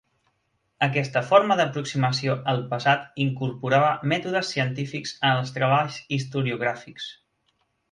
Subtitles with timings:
[0.85, 7.15] Aquesta forma d'aproximació al passat incorporava mètodes científics en els treballs historiogràfics.